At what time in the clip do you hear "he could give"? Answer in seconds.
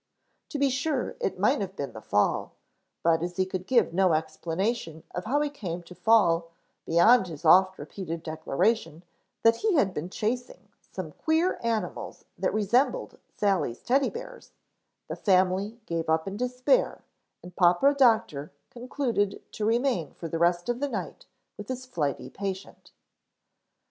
3.37-3.93